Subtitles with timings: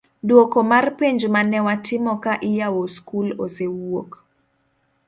[0.27, 4.09] duoko mar penj manewatimo ka iyawo skul osewuok